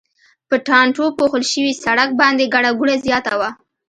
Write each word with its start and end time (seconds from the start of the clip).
په 0.49 0.55
ټانټو 0.67 1.05
پوښل 1.17 1.43
شوي 1.51 1.73
سړک 1.83 2.09
باندې 2.21 2.51
ګڼه 2.53 2.71
ګوڼه 2.79 2.95
زیاته 3.05 3.33
وه. 3.39 3.49